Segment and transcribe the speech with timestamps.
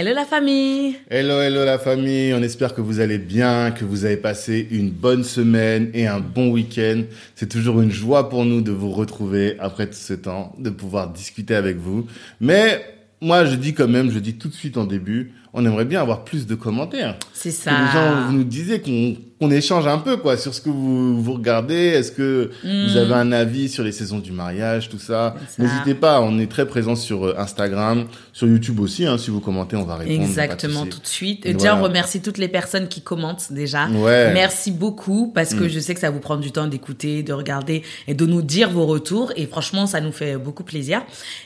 [0.00, 4.04] Hello la famille Hello, hello la famille, on espère que vous allez bien, que vous
[4.04, 7.02] avez passé une bonne semaine et un bon week-end.
[7.34, 11.10] C'est toujours une joie pour nous de vous retrouver après tout ce temps, de pouvoir
[11.12, 12.06] discuter avec vous.
[12.40, 12.80] Mais
[13.20, 16.00] moi je dis quand même, je dis tout de suite en début, on aimerait bien
[16.00, 17.18] avoir plus de commentaires.
[17.32, 17.70] C'est Que ça.
[17.72, 21.22] les gens vous nous disaient qu'on qu'on échange un peu quoi sur ce que vous
[21.22, 21.74] vous regardez.
[21.74, 25.36] Est-ce que vous avez un avis sur les saisons du mariage, tout ça.
[25.58, 29.06] N'hésitez pas, on est très présent sur euh, Instagram, sur YouTube aussi.
[29.06, 30.20] Hein, si vous commentez, on va répondre.
[30.22, 31.46] Exactement, tout de suite.
[31.46, 31.58] Et Voilà.
[31.58, 33.86] déjà, on remercie toutes les personnes qui commentent déjà.
[33.88, 34.32] Ouais.
[34.32, 37.82] Merci beaucoup parce que je sais que ça vous prend du temps d'écouter, de regarder
[38.08, 39.32] et de nous dire vos retours.
[39.36, 41.02] Et franchement, ça nous fait beaucoup plaisir.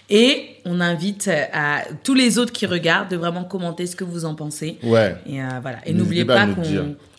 [0.09, 4.25] Et on invite à tous les autres qui regardent de vraiment commenter ce que vous
[4.25, 4.79] en pensez.
[4.83, 5.15] Ouais.
[5.27, 5.79] Et euh, voilà.
[5.85, 6.63] Et n'oubliez pas pas qu'on.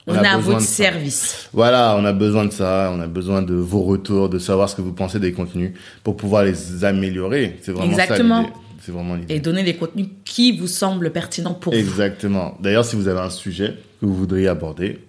[0.07, 1.49] On On a à besoin votre de service.
[1.53, 4.75] Voilà, on a besoin de ça, on a besoin de vos retours, de savoir ce
[4.75, 5.71] que vous pensez des contenus
[6.03, 7.57] pour pouvoir les améliorer.
[7.61, 8.35] C'est vraiment Exactement.
[8.43, 8.53] ça l'idée.
[8.85, 9.33] C'est vraiment l'idée.
[9.35, 11.79] Et donner les contenus qui vous semblent pertinents pour vous.
[11.79, 12.57] Exactement.
[12.59, 14.99] D'ailleurs, si vous avez un sujet que vous voudriez aborder,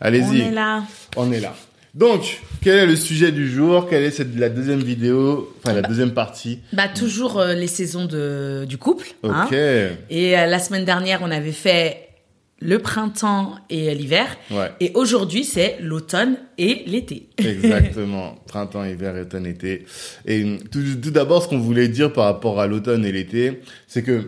[0.00, 0.42] allez-y.
[0.42, 0.82] On est là.
[1.16, 1.54] On est là.
[1.94, 3.88] Donc, quel est le sujet du jour?
[3.88, 8.04] Quelle est cette, la deuxième vidéo, enfin la deuxième partie Bah, toujours euh, les saisons
[8.06, 9.08] de, du couple.
[9.24, 9.44] hein.
[9.46, 9.54] Ok.
[10.10, 12.07] Et euh, la semaine dernière, on avait fait
[12.60, 14.36] le printemps et l'hiver.
[14.50, 14.72] Ouais.
[14.80, 17.28] Et aujourd'hui, c'est l'automne et l'été.
[17.38, 18.36] Exactement.
[18.46, 19.86] Printemps, hiver, automne, été.
[20.26, 24.02] Et tout, tout d'abord, ce qu'on voulait dire par rapport à l'automne et l'été, c'est
[24.02, 24.24] que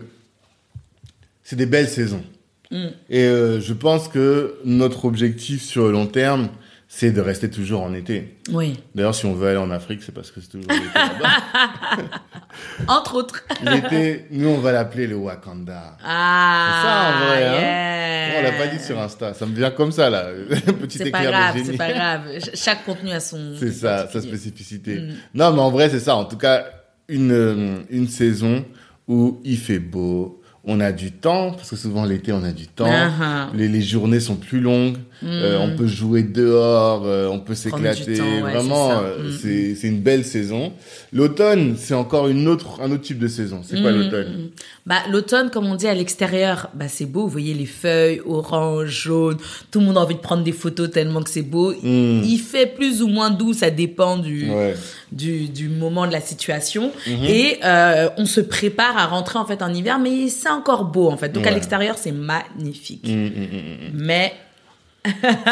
[1.43, 2.23] c'est des belles saisons.
[2.71, 2.87] Mm.
[3.09, 6.49] Et euh, je pense que notre objectif sur le long terme,
[6.93, 8.37] c'est de rester toujours en été.
[8.51, 8.77] Oui.
[8.93, 12.09] D'ailleurs, si on veut aller en Afrique, c'est parce que c'est toujours l'été là-bas.
[12.89, 13.45] Entre autres.
[13.63, 15.97] L'été, nous, on va l'appeler le Wakanda.
[16.03, 16.73] Ah.
[16.75, 17.61] C'est ça, en vrai, hein.
[17.61, 18.39] yeah.
[18.39, 19.33] on l'a pas dit sur Insta.
[19.33, 20.25] Ça me vient comme ça, là.
[20.81, 21.71] Petit C'est pas éclair grave, de génie.
[21.71, 22.21] c'est pas grave.
[22.29, 23.55] Ch- Chaque contenu a son.
[23.57, 24.99] C'est ça, sa spécificité.
[24.99, 25.13] Mm.
[25.35, 26.17] Non, mais en vrai, c'est ça.
[26.17, 26.65] En tout cas,
[27.07, 28.65] une, euh, une saison
[29.07, 32.67] où il fait beau, on a du temps, parce que souvent l'été, on a du
[32.67, 32.85] temps.
[32.85, 33.49] Ah, ah.
[33.55, 34.97] Les, les journées sont plus longues.
[35.23, 38.19] Euh, on peut jouer dehors, euh, on peut s'éclater.
[38.21, 38.89] ouais, Vraiment,
[39.39, 39.75] c'est euh, Mm.
[39.79, 40.73] c'est une belle saison.
[41.13, 43.61] L'automne, c'est encore une autre, un autre type de saison.
[43.63, 44.27] C'est quoi Mm, l'automne?
[44.27, 44.49] Mm.
[44.87, 47.21] Bah, l'automne, comme on dit à l'extérieur, bah, c'est beau.
[47.23, 49.37] Vous voyez les feuilles orange, jaune.
[49.69, 51.71] Tout le monde a envie de prendre des photos tellement que c'est beau.
[51.71, 52.21] Mm.
[52.23, 54.73] Il fait plus ou moins doux, ça dépend du, Ouais.
[55.11, 56.91] du, du moment de la situation.
[57.07, 57.23] Mhm.
[57.25, 57.59] Et
[58.17, 61.29] on se prépare à rentrer en fait en hiver, mais c'est encore beau en fait.
[61.29, 63.07] Donc à l'extérieur, c'est magnifique.
[63.07, 63.91] Mm, mm, mm, mm.
[63.93, 64.33] Mais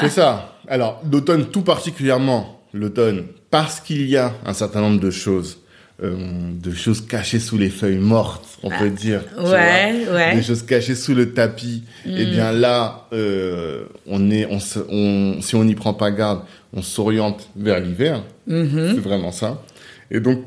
[0.01, 0.55] C'est ça.
[0.67, 5.57] Alors, l'automne tout particulièrement, l'automne, parce qu'il y a un certain nombre de choses,
[6.03, 6.15] euh,
[6.53, 9.21] de choses cachées sous les feuilles mortes, on peut dire.
[9.35, 10.13] tu ouais, vois.
[10.15, 10.35] ouais.
[10.35, 11.83] Des choses cachées sous le tapis.
[12.05, 16.41] Et bien là, euh, on est, on, se- on, si on n'y prend pas garde,
[16.73, 18.23] on s'oriente vers l'hiver.
[18.47, 18.91] Mhm.
[18.95, 19.63] C'est vraiment ça.
[20.11, 20.43] Et donc,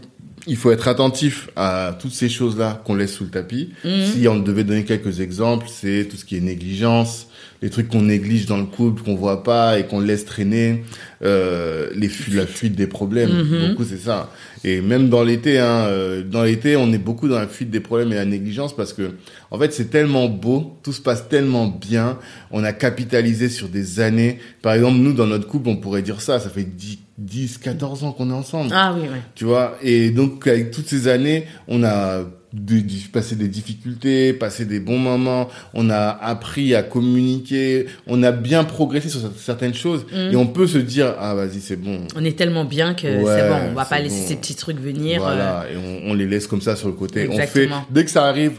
[0.47, 3.73] il faut être attentif à toutes ces choses-là qu'on laisse sous le tapis.
[3.85, 4.07] Mhm.
[4.07, 7.27] Si on devait donner quelques exemples, c'est tout ce qui est négligence,
[7.63, 10.83] les trucs qu'on néglige dans le couple, qu'on voit pas et qu'on laisse traîner,
[11.23, 13.31] euh, les fu- la fuite des problèmes.
[13.31, 13.69] Mhm.
[13.69, 14.31] Beaucoup, c'est ça.
[14.65, 17.81] Et même dans l'été, hein, euh, dans l'été, on est beaucoup dans la fuite des
[17.81, 19.13] problèmes et la négligence parce que,
[19.53, 22.19] en fait, c'est tellement beau, tout se passe tellement bien,
[22.51, 24.39] on a capitalisé sur des années.
[24.61, 28.03] Par exemple, nous, dans notre couple, on pourrait dire ça, ça fait 10, 10 14
[28.05, 28.71] ans qu'on est ensemble.
[28.75, 29.23] Ah oui, ouais.
[29.37, 32.23] Tu vois, et donc avec toutes ces années, on a
[32.53, 32.83] du-
[33.13, 38.65] passé des difficultés, passé des bons moments, on a appris à communiquer, on a bien
[38.65, 40.33] progressé sur certaines choses, Mm.
[40.33, 43.37] et on peut se dire ah vas-y c'est bon, On est tellement bien que Ouais,
[43.41, 43.71] c'est bon.
[43.71, 44.29] On va pas laisser bon.
[44.29, 45.21] ces petits trucs venir.
[45.23, 47.27] euh, voilà, et on, on les laisse comme ça sur le côté.
[47.29, 47.85] On fait Exactement.
[47.91, 48.53] dès que ça arrive,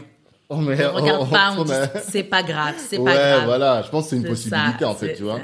[0.56, 1.72] oh mais regarde pas, on dit
[2.08, 3.44] c'est pas grave, c'est ouais, pas grave.
[3.46, 5.40] voilà, je pense que c'est une possibilité ça, en fait, tu vois.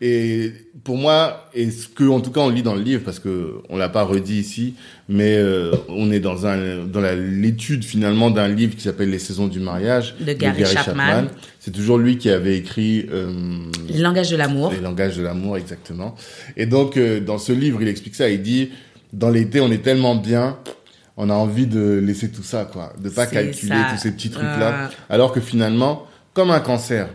[0.00, 0.52] Et
[0.84, 3.62] pour moi, et ce que en tout cas on lit dans le livre, parce que
[3.68, 4.74] on l'a pas redit ici,
[5.08, 9.46] mais euh, on est dans un dans l'étude finalement d'un livre qui s'appelle Les saisons
[9.46, 11.26] du mariage De Gary Chapman.
[11.60, 13.32] C'est toujours lui qui avait écrit euh,
[13.88, 14.72] Les langages de l'amour.
[14.72, 16.16] les langages de l'amour exactement.
[16.56, 18.28] Et donc euh, dans ce livre, il explique ça.
[18.28, 18.70] Il dit
[19.12, 20.58] dans l'été, on est tellement bien.
[21.16, 23.86] On a envie de laisser tout ça, quoi, de pas C'est calculer ça.
[23.92, 24.88] tous ces petits trucs là, Euh.
[25.10, 27.08] alors que finalement, comme un cancer,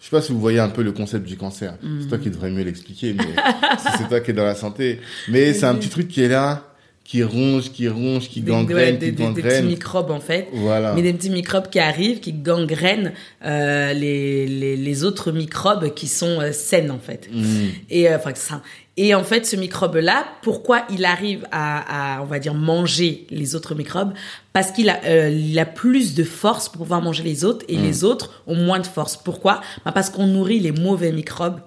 [0.00, 1.74] je sais pas si vous voyez un peu le concept du cancer.
[1.80, 2.08] C'est Mm.
[2.08, 3.24] toi qui devrais mieux l'expliquer, mais
[3.98, 5.00] c'est toi qui es dans la santé.
[5.28, 6.64] Mais c'est un petit truc qui est là,
[7.04, 9.44] qui ronge, qui ronge, qui Des- gangrène, ouais, qui des, des- des gangrène.
[9.44, 10.48] petits microbes en fait.
[10.54, 10.94] Voilà.
[10.94, 13.12] Mais des petits microbes qui arrivent, qui gangrènent
[13.44, 17.28] euh, les, les, les autres microbes qui sont euh, saines en fait.
[17.32, 17.44] Mm.
[17.90, 18.62] Et euh, enfin sains.
[18.96, 23.56] Et en fait, ce microbe-là, pourquoi il arrive à, à, on va dire, manger les
[23.56, 24.12] autres microbes?
[24.52, 27.76] Parce qu'il a, euh, il a plus de force pour pouvoir manger les autres, et
[27.76, 29.16] les autres ont moins de force.
[29.16, 29.60] Pourquoi?
[29.84, 31.60] Bah Parce qu'on nourrit les mauvais microbes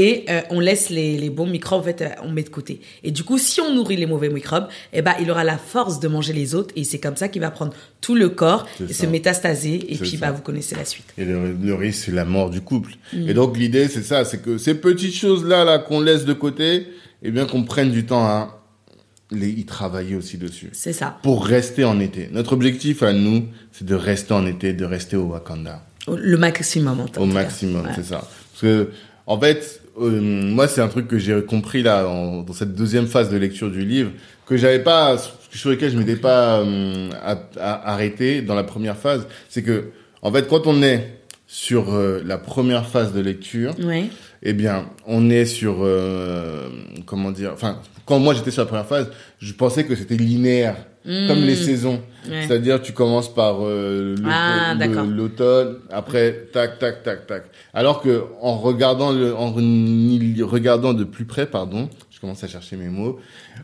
[0.00, 2.80] et euh, on laisse les, les bons microbes, en fait, euh, on met de côté.
[3.02, 5.98] Et du coup, si on nourrit les mauvais microbes, eh ben, il aura la force
[5.98, 8.92] de manger les autres, et c'est comme ça qu'il va prendre tout le corps et
[8.92, 9.04] ça.
[9.04, 10.18] se métastaser, et puis ça.
[10.26, 11.06] bah, vous connaissez la suite.
[11.18, 12.92] Et le, le risque, c'est la mort du couple.
[13.12, 13.28] Mm.
[13.28, 16.86] Et donc, l'idée, c'est ça, c'est que ces petites choses-là, là, qu'on laisse de côté,
[17.24, 18.54] eh bien, qu'on prenne du temps à
[19.30, 20.70] les, y travailler aussi dessus.
[20.72, 21.18] C'est ça.
[21.22, 22.28] Pour rester en été.
[22.32, 25.82] Notre objectif à nous, c'est de rester en été, de rester au Wakanda.
[26.06, 27.92] Au- Le maximum, en Au maximum, Ouais.
[27.94, 28.20] c'est ça.
[28.52, 28.90] Parce que,
[29.26, 33.30] en fait, euh, moi, c'est un truc que j'ai compris là, dans cette deuxième phase
[33.30, 34.10] de lecture du livre,
[34.46, 35.16] que j'avais pas,
[35.52, 37.10] sur lequel je m'étais pas euh,
[37.58, 39.26] arrêté dans la première phase.
[39.48, 39.90] C'est que,
[40.22, 41.17] en fait, quand on est
[41.50, 44.04] sur euh, la première phase de lecture, Ouais.
[44.42, 46.68] eh bien, on est sur, euh,
[47.06, 49.10] comment dire, enfin, quand moi j'étais sur la première phase,
[49.40, 52.02] je pensais que c'était linéaire, comme les saisons.
[52.28, 52.42] Ouais.
[52.46, 54.74] C'est-à-dire, tu commences par euh, Ah,
[55.08, 57.44] l'automne, après, tac, tac, tac, tac.
[57.72, 62.48] Alors que, en regardant le, en y regardant de plus près, pardon, je commence à
[62.48, 63.18] chercher mes mots,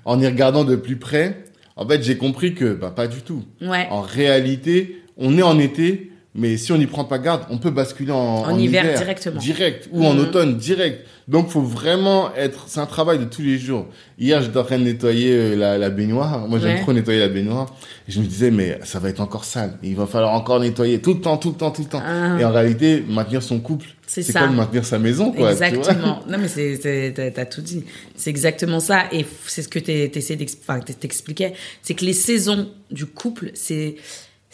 [0.07, 1.45] en y regardant de plus près,
[1.77, 3.45] en fait, j'ai compris que, bah, pas du tout.
[3.61, 3.89] Ouais.
[3.91, 7.71] En réalité, on est en été, mais si on n'y prend pas garde, on peut
[7.71, 9.39] basculer en, En hiver directement.
[9.41, 9.89] Direct.
[9.93, 10.21] Ou en Mhm.
[10.21, 11.07] automne, direct.
[11.29, 13.87] Donc, faut vraiment être, c'est un travail de tous les jours.
[14.19, 16.47] Hier, j'étais en train de nettoyer euh, la, la baignoire.
[16.49, 16.83] Moi, j'aime Ouais.
[16.83, 17.75] trop nettoyer la baignoire.
[18.07, 19.79] Et je me disais, mais ça va être encore sale.
[19.83, 22.03] Il va falloir encore nettoyer tout le temps, tout le temps, tout le temps.
[22.05, 22.37] Ah.
[22.39, 25.55] Et en réalité, maintenir son couple, C'est comme maintenir sa maison, quoi.
[25.55, 25.69] tu vois.
[25.69, 26.21] Exactement.
[26.29, 27.85] non, mais c'est, t'as, tout dit.
[28.17, 29.05] C'est exactement ça.
[29.13, 31.55] Et c'est ce que t'es, t'essayais d'exp- enfin, t'es- t'expliquais.
[31.81, 33.95] C'est que les saisons du couple, c'est,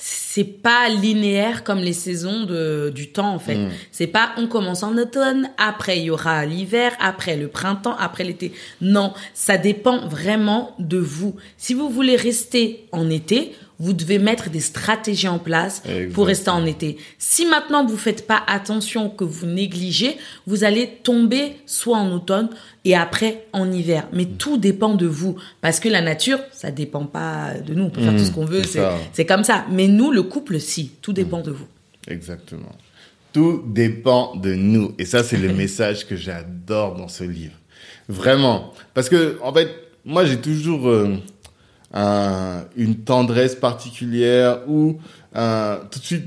[0.03, 3.57] c'est pas linéaire comme les saisons de, du temps, en fait.
[3.57, 3.69] Mm.
[3.93, 8.25] C'est pas on commence en automne, après il y aura l'hiver, après le printemps, après
[8.25, 8.53] l'été.
[8.81, 11.37] Non, ça dépend vraiment de vous.
[11.59, 15.83] Si vous voulez rester en été, vous devez mettre des stratégies en place
[16.13, 16.99] pour rester en été.
[17.19, 20.17] Si maintenant vous faites pas attention, que vous négligez,
[20.47, 22.51] vous allez tomber soit en automne
[22.85, 24.07] et après en hiver.
[24.13, 25.37] Mais tout dépend de vous.
[25.63, 27.85] Parce que la nature, ça dépend pas de nous.
[27.85, 28.63] On peut faire Mmh, tout ce qu'on veut.
[29.13, 29.65] c'est comme ça.
[29.71, 30.93] Mais nous, le couple, si.
[31.03, 31.67] Tout dépend de vous.
[32.07, 32.73] Exactement.
[33.33, 34.93] Tout dépend de nous.
[34.99, 37.55] Et ça, c'est le message que j'adore dans ce livre.
[38.09, 38.73] Vraiment.
[38.93, 39.69] Parce que, en fait,
[40.05, 41.17] moi, j'ai toujours euh,
[41.93, 44.99] un- une tendresse particulière ou
[45.35, 46.25] un- tout de suite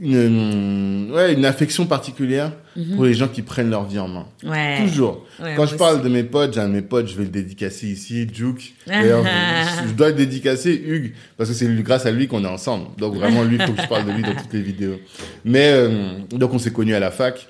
[0.00, 2.52] une, ouais, une affection particulière
[2.96, 4.26] pour les gens qui prennent leur vie en main.
[4.42, 4.80] Ouais.
[4.86, 5.24] Toujours.
[5.40, 7.28] Ouais, Quand je parle de mes potes, j'ai un de mes potes, je vais le
[7.30, 8.74] dédicacer ici, Juke.
[8.86, 12.48] D'ailleurs, je, je dois le dédicacer, Hugues, parce que c'est grâce à lui qu'on est
[12.48, 12.88] ensemble.
[12.98, 14.98] Donc vraiment, lui, il faut que je parle de lui dans toutes les vidéos.
[15.44, 17.46] Mais, euh, donc on s'est connus à la fac.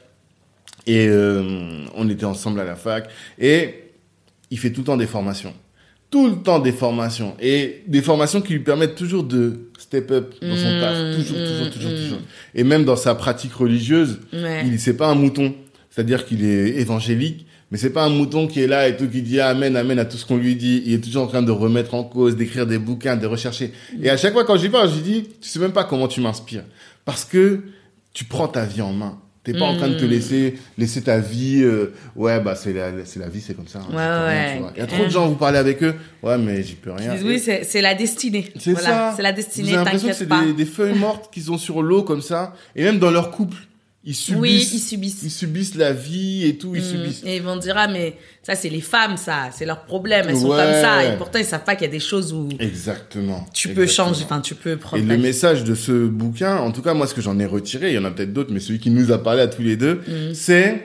[0.87, 3.09] Et euh, on était ensemble à la fac.
[3.39, 3.85] Et
[4.51, 5.55] il fait tout le temps des formations.
[6.15, 7.35] Tout le temps des formations.
[7.41, 11.17] Et des formations qui lui permettent toujours de step up dans son Mmh, taf.
[11.17, 11.97] Toujours, mmh, toujours, toujours, mmh.
[11.97, 12.19] toujours.
[12.55, 14.63] Et même dans sa pratique religieuse, Ouais.
[14.65, 15.53] il c'est pas un mouton.
[15.91, 19.23] C'est-à-dire qu'il est évangélique, mais c'est pas un mouton qui est là et tout, qui
[19.23, 20.85] dit amen, amen à tout ce qu'on lui dit.
[20.87, 23.73] Il est toujours en train de remettre en cause, d'écrire des bouquins, de rechercher.
[24.01, 26.07] Et à chaque fois quand j'y parle, je lui dis, tu sais même pas comment
[26.07, 26.63] tu m'inspires.
[27.05, 27.63] Parce que
[28.13, 29.19] tu prends ta vie en main.
[29.45, 30.09] T'es pas en train de te Mm.
[30.09, 33.81] laisser, laisser ta vie, euh, ouais, bah, c'est la, c'est la vie, c'est comme ça.
[33.81, 33.97] hein, Ouais,
[34.55, 34.71] rien, ouais.
[34.75, 35.95] Il y a trop de gens, vous parlez avec eux.
[36.23, 37.15] Ouais, mais j'y peux rien.
[37.23, 38.51] oui, c'est, c'est la destinée.
[38.59, 39.13] C'est voilà, ça.
[39.17, 41.83] C'est la destinée, avez l'impression que t'inquiète c'est des, des feuilles mortes qu'ils ont sur
[41.83, 42.55] l'eau comme ça.
[42.75, 43.59] Et même dans leur couple,
[44.07, 44.41] ils subissent.
[44.41, 45.23] Oui, ils subissent.
[45.23, 46.85] Ils subissent la vie et tout, ils Mm.
[46.85, 47.23] subissent.
[47.25, 49.49] Et ils vont dire, ah, mais ça, c'est les femmes, ça.
[49.57, 50.27] C'est leur problème.
[50.29, 51.05] Elles sont comme ça.
[51.05, 53.47] Et pourtant, ils savent pas qu'il y a des choses où Exactement.
[53.55, 54.09] tu peux Exactement.
[54.09, 54.25] changer.
[54.25, 55.03] Enfin, tu peux Et prendre.
[55.03, 55.23] le ta vie.
[55.23, 57.99] message de ce bouquin, en tout cas, moi, ce que j'en ai retiré, il y
[57.99, 60.35] en a peut-être d'autres, mais celui qui nous a parlé à tous les deux, Mm.
[60.35, 60.85] c'est,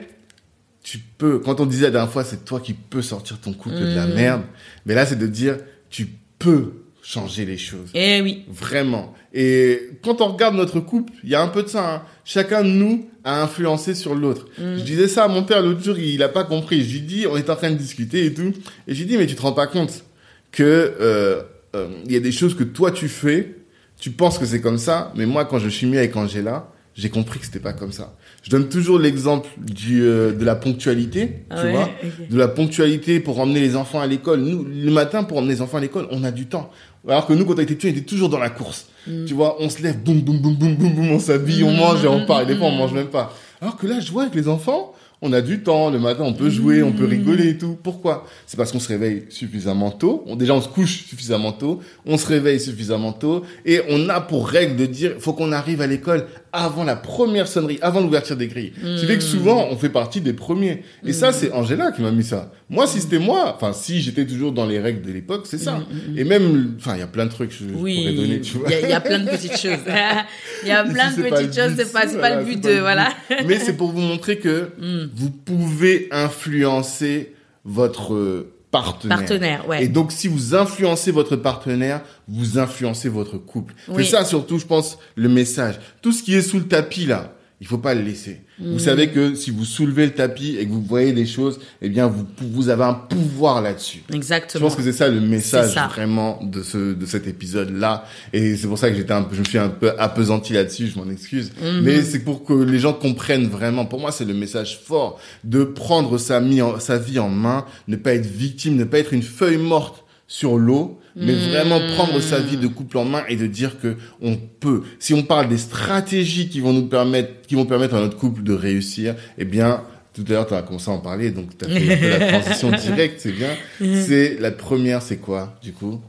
[0.82, 3.76] tu peux, quand on disait la dernière fois, c'est toi qui peux sortir ton couple
[3.80, 4.14] de la Mm.
[4.14, 4.42] merde.
[4.86, 5.58] Mais là, c'est de dire,
[5.90, 6.08] tu
[6.38, 7.90] peux changer les choses.
[7.94, 8.44] Eh oui.
[8.48, 9.14] Vraiment.
[9.32, 11.94] Et quand on regarde notre couple, il y a un peu de ça.
[11.94, 12.02] hein.
[12.24, 14.46] Chacun de nous a influencé sur l'autre.
[14.58, 14.76] Mm.
[14.78, 16.82] Je disais ça à mon père l'autre jour, il a pas compris.
[16.84, 18.52] Je lui dis, on est en train de discuter et tout.
[18.86, 20.04] Et je lui dis, mais tu te rends pas compte
[20.52, 21.42] que euh,
[21.76, 23.54] euh, il y a des choses que toi tu fais,
[23.98, 27.08] tu penses que c'est comme ça, mais moi quand je suis mis avec Angela, j'ai
[27.08, 28.14] compris que c'était pas comme ça.
[28.42, 31.88] Je donne toujours l'exemple du euh, de la ponctualité, Ah tu ouais, vois,
[32.28, 34.40] de la ponctualité pour emmener les enfants à l'école.
[34.40, 36.70] Nous, le matin, pour emmener les enfants à l'école, on a du temps.
[37.08, 38.88] Alors que nous, quand on était petits, on était toujours dans la course.
[39.06, 39.24] Mm.
[39.24, 41.76] Tu vois, on se lève, boum, boum, boum, boum, boum, boum, on s'habille, on Mm,
[41.76, 42.42] mange et on mm, part.
[42.42, 43.32] Et des fois, on mange même pas.
[43.60, 44.92] Alors que là, je vois avec les enfants,
[45.22, 47.76] on a du temps, le matin, on peut jouer, on peut rigoler et tout.
[47.82, 48.26] Pourquoi?
[48.46, 50.24] C'est parce qu'on se réveille suffisamment tôt.
[50.26, 54.20] On, déjà, on se couche suffisamment tôt, on se réveille suffisamment tôt, et on a
[54.20, 58.36] pour règle de dire, faut qu'on arrive à l'école avant la première sonnerie, avant l'ouverture
[58.36, 58.72] des grilles.
[58.82, 60.82] Ce qui fait que souvent, on fait partie des premiers.
[61.06, 62.50] Et ça, c'est Angela qui m'a mis ça.
[62.68, 65.80] Moi, si c'était moi, enfin, si j'étais toujours dans les règles de l'époque, c'est ça.
[66.16, 68.56] Et même, enfin, il y a plein de trucs que je Oui, pourrais donner, tu
[68.58, 68.68] vois.
[68.68, 69.78] il y, a- il y a plein de petites choses.
[70.62, 72.68] Il y a plein de pas petites choses, c'est pas, c'est pas le but de,
[72.74, 73.08] pas voilà.
[73.46, 74.70] Mais c'est pour vous montrer que
[75.14, 79.18] vous pouvez influencer votre partenaire.
[79.18, 79.84] Partenaire, ouais.
[79.84, 83.74] Et donc, si vous influencez votre partenaire, vous influencez votre couple.
[83.88, 84.04] Oui.
[84.04, 85.78] C'est ça surtout, je pense, le message.
[86.02, 88.40] Tout ce qui est sous le tapis, là, il faut pas le laisser.
[88.58, 88.72] Mm.
[88.72, 91.88] Vous savez que si vous soulevez le tapis et que vous voyez des choses, eh
[91.90, 94.02] bien, vous, vous avez un pouvoir là-dessus.
[94.08, 94.66] Je Exactement.
[94.66, 95.88] pense que c'est ça le message ça.
[95.88, 99.34] vraiment de ce de cet épisode là et c'est pour ça que j'étais un peu
[99.34, 101.52] je me suis un peu appesanti là-dessus, je m'en excuse.
[101.62, 101.80] Mhm.
[101.82, 103.84] Mais c'est pour que les gens comprennent vraiment.
[103.86, 107.96] Pour moi, c'est le message fort de prendre sa en- sa vie en main, ne
[107.96, 112.38] pas être victime, ne pas être une feuille morte sur l'eau, mais vraiment prendre sa
[112.40, 114.82] vie de couple en main et de dire que on peut.
[114.98, 118.42] Si on parle des stratégies qui vont nous permettre qui vont permettre à notre couple
[118.42, 121.64] de réussir, eh bien tout à l'heure, tu as commencé à en parler, donc tu
[121.64, 123.50] as fait un peu la transition directe, c'est bien.
[123.80, 124.04] Mhm.
[124.06, 126.00] C'est la première, c'est quoi, du coup?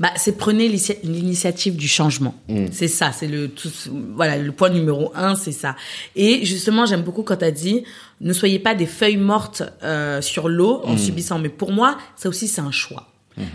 [0.00, 2.34] Bah, c'est prenez l'initia- l'initiative du changement.
[2.48, 2.66] Mm.
[2.72, 3.68] C'est ça, c'est le tout,
[4.14, 5.76] voilà, le point numéro un, c'est ça.
[6.16, 7.82] Et justement, j'aime beaucoup quand t'as dit,
[8.20, 11.38] ne soyez pas des feuilles mortes euh, sur l'eau en subissant.
[11.38, 13.08] Mais pour moi, ça aussi, c'est un choix.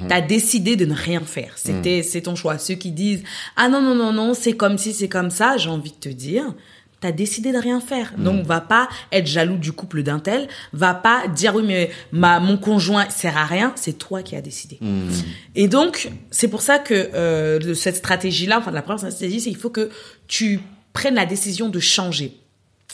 [0.07, 1.53] T'as décidé de ne rien faire.
[1.57, 2.03] C'était, Mm.
[2.03, 2.57] c'est ton choix.
[2.57, 3.23] Ceux qui disent,
[3.55, 6.09] ah non, non, non, non, c'est comme si, c'est comme ça, j'ai envie de te
[6.09, 6.53] dire,
[7.01, 8.13] t'as décidé de rien faire.
[8.17, 8.23] Mm.
[8.23, 12.39] Donc, va pas être jaloux du couple d'un tel, va pas dire, oui, mais ma,
[12.39, 14.77] mon conjoint sert à rien, c'est toi qui as décidé.
[14.81, 15.09] Mm.
[15.55, 19.59] Et donc, c'est pour ça que euh, cette stratégie-là, enfin, la première stratégie, c'est qu'il
[19.59, 19.89] faut que
[20.27, 20.59] tu
[20.93, 22.37] prennes la décision de changer.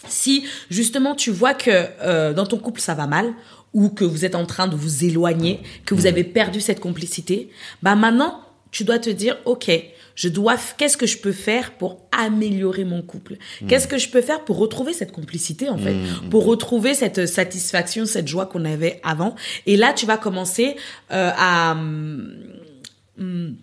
[0.08, 1.70] Si justement tu vois que
[2.02, 3.34] euh, dans ton couple ça va mal
[3.74, 7.50] ou que vous êtes en train de vous éloigner, que vous avez perdu cette complicité,
[7.84, 9.72] bah maintenant tu dois te dire ok,
[10.16, 13.38] je dois qu'est-ce que je peux faire pour améliorer mon couple?
[13.68, 15.96] Qu'est-ce que je peux faire pour retrouver cette complicité en fait,
[16.30, 19.36] pour retrouver cette satisfaction, cette joie qu'on avait avant?
[19.66, 20.76] Et là tu vas commencer
[21.12, 23.56] euh, à hum,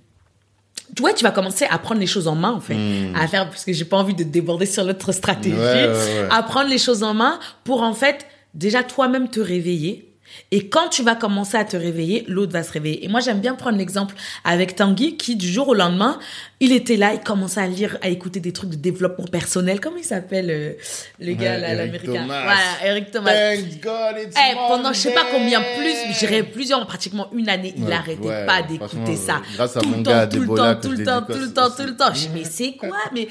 [0.94, 2.76] tu vois, tu vas commencer à prendre les choses en main, en fait.
[3.14, 5.54] À faire, parce que j'ai pas envie de déborder sur l'autre stratégie.
[5.54, 6.28] Ouais, ouais, ouais.
[6.30, 10.15] À prendre les choses en main pour, en fait, déjà toi-même te réveiller.
[10.52, 13.04] Et quand tu vas commencer à te réveiller, l'autre va se réveiller.
[13.04, 14.14] Et moi, j'aime bien prendre l'exemple
[14.44, 16.18] avec Tanguy, qui, du jour au lendemain,
[16.60, 19.80] il était là, il commençait à lire, à écouter des trucs de développement personnel.
[19.80, 20.72] Comment il s'appelle, euh,
[21.20, 22.12] le gars, Ouais, là, Eric l'américain?
[22.22, 22.42] Thomas.
[22.42, 22.60] Voilà,
[22.92, 23.32] Eric Thomas.
[23.32, 27.48] Thank God it's Eh, pendant je sais pas combien plus, je dirais plusieurs, pratiquement une
[27.48, 29.42] année, il Ouais, arrêtait ouais, pas d'écouter ça.
[29.54, 31.52] grâce à tout mon le gars, temps, tout le temps, tout le temps, tout le
[31.52, 32.14] temps, tout le temps.
[32.14, 32.96] Je mais c'est quoi?
[33.14, 33.28] Mais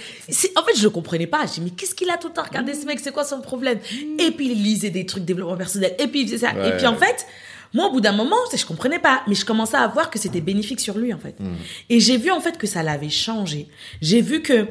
[0.56, 1.46] en fait, je le comprenais pas.
[1.48, 3.00] Je dis, mais qu'est-ce qu'il a tout le temps regardé ce mec?
[3.00, 3.80] C'est quoi son problème?
[4.20, 5.96] Et puis, il lisait des trucs développement personnel.
[6.00, 6.52] Et puis, il faisait ça.
[6.52, 6.85] Et.
[6.86, 7.26] Puis, en fait,
[7.74, 10.42] moi, au bout d'un moment, je comprenais pas, mais je commençais à voir que c'était
[10.42, 11.36] bénéfique sur lui, en fait.
[11.40, 11.56] Hmm.
[11.90, 13.68] Et j'ai vu, en fait, que ça l'avait changé.
[14.02, 14.68] J'ai vu que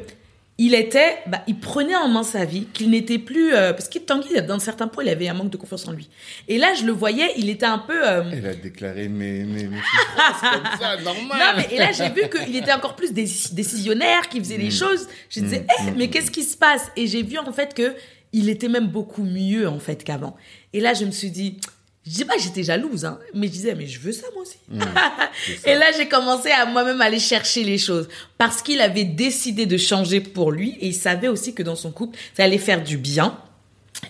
[0.57, 4.03] il était, bah, il prenait en main sa vie, qu'il n'était plus, euh, parce qu'il
[4.03, 6.09] Tanguy, dans certains points, il avait un manque de confiance en lui.
[6.47, 9.65] Et là, je le voyais, il était un peu, euh, Elle a déclaré mes, mes
[9.65, 11.39] souffrances comme ça, normal.
[11.41, 14.71] non, mais et là, j'ai vu qu'il était encore plus déci- décisionnaire, qu'il faisait des
[14.71, 15.09] choses.
[15.29, 16.89] Je disais, Eh, mais qu'est-ce qui se passe?
[16.97, 17.93] Et j'ai vu en fait que
[18.33, 20.37] il était même beaucoup mieux en fait qu'avant.
[20.73, 21.59] Et là, je me suis dit,
[22.07, 24.43] je dis pas que j'étais jalouse, hein, mais je disais, mais je veux ça moi
[24.43, 24.59] aussi.
[25.65, 29.79] et là, j'ai commencé à moi-même aller chercher les choses parce qu'il avait décidé de
[29.79, 32.99] changer pour lui et il savait aussi que dans son couple, ça allait faire du
[32.99, 33.39] bien.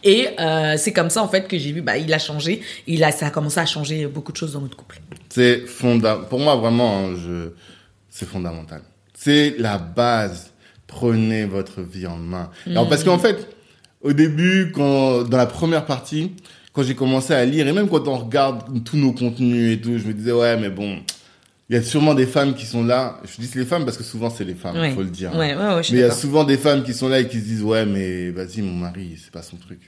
[0.03, 3.05] Et euh, c'est comme ça en fait que j'ai vu, bah, il a changé, il
[3.05, 5.01] a, ça a commencé à changer beaucoup de choses dans notre couple.
[5.29, 6.29] C'est fondamental.
[6.29, 7.51] Pour moi, vraiment, hein, je...
[8.11, 8.83] c'est fondamental.
[9.15, 10.51] C'est la base.
[10.89, 12.51] Prenez votre vie en main.
[12.67, 13.49] Alors, parce qu'en fait,
[14.03, 16.33] au début, quand, dans la première partie,
[16.75, 19.97] quand j'ai commencé à lire, et même quand on regarde tous nos contenus et tout,
[19.97, 20.99] je me disais, ouais, mais bon,
[21.71, 23.21] il y a sûrement des femmes qui sont là.
[23.25, 24.91] Je dis les femmes parce que souvent, c'est les femmes, Ouais.
[24.91, 25.33] faut le dire.
[25.35, 27.39] Ouais, ouais, ouais, mais il y a souvent des femmes qui sont là et qui
[27.39, 29.79] se disent, ouais, mais vas-y, mon mari, c'est pas son truc.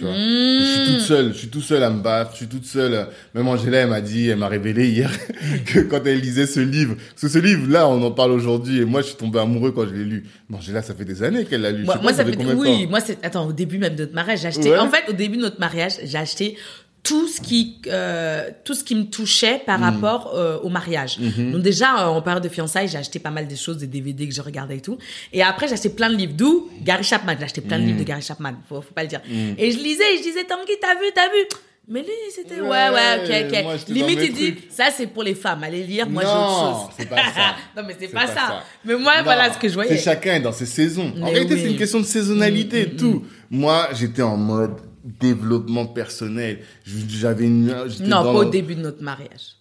[0.00, 0.14] Tu vois.
[0.14, 0.60] Mmh.
[0.60, 3.06] Je suis toute seule, je suis tout seul à me battre, je suis toute seule.
[3.34, 5.10] Même Angela, elle m'a dit, elle m'a révélé hier
[5.66, 8.84] que quand elle lisait ce livre, parce que ce livre-là, on en parle aujourd'hui, et
[8.86, 10.24] moi, je suis tombé amoureux quand je l'ai lu.
[10.48, 11.80] Mais Angela, ça fait des années qu'elle l'a lu.
[11.80, 13.76] Je Moi, sais moi, pas, ça fait, combien de oui, moi, c'est, attends, au début
[13.78, 14.78] même de notre mariage, j'ai acheté, Ouais.
[14.78, 16.56] en fait, au début de notre mariage, j'ai acheté
[17.02, 19.64] tout ce qui, euh, tout ce qui me touchait Mm.
[19.66, 21.18] par rapport euh, au mariage.
[21.18, 21.50] Mm-hmm.
[21.52, 24.28] Donc déjà, euh, en période de fiançailles, j'ai acheté pas mal de choses, des DVD
[24.28, 24.98] que je regardais et tout.
[25.32, 26.34] Et après, j'ai acheté plein de livres.
[26.36, 27.34] D'où Gary Chapman.
[27.38, 27.86] J'ai acheté plein de Mm.
[27.86, 28.52] livres de Gary Chapman.
[28.68, 29.20] Faut, faut pas le dire.
[29.58, 31.46] Et je lisais et je disais, Tanguy, t'as vu, t'as vu?
[31.88, 33.62] Mais lui, c'était ouais, ouais, ok, ok.
[33.64, 34.70] moi, Limite, il dit, trucs.
[34.70, 35.64] ça, c'est pour les femmes.
[35.64, 36.94] Allez lire, moi, j'ai autre chose.
[36.96, 37.56] c'est pas ça.
[37.76, 38.34] non, mais c'est pas, pas ça.
[38.34, 38.62] ça.
[38.84, 39.96] Mais moi, Non, voilà ce que je voyais.
[39.96, 41.12] C'est chacun est dans ses saisons.
[41.20, 41.60] En réalité, oui.
[41.64, 43.24] c'est une question de saisonnalité et tout.
[43.50, 46.58] Moi, j'étais en mode développement personnel.
[46.84, 47.74] J'avais une.
[47.88, 49.56] j'étais Non, pas au le- début de notre mariage.